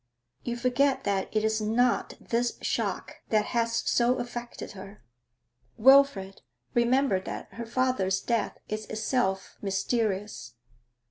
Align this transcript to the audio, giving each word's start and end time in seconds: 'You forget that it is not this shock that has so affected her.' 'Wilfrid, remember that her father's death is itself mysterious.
'You 0.43 0.57
forget 0.57 1.03
that 1.03 1.29
it 1.31 1.43
is 1.43 1.61
not 1.61 2.15
this 2.19 2.57
shock 2.63 3.17
that 3.29 3.45
has 3.53 3.75
so 3.87 4.15
affected 4.17 4.71
her.' 4.71 5.03
'Wilfrid, 5.77 6.41
remember 6.73 7.19
that 7.19 7.53
her 7.53 7.67
father's 7.67 8.19
death 8.19 8.57
is 8.67 8.87
itself 8.87 9.57
mysterious. 9.61 10.55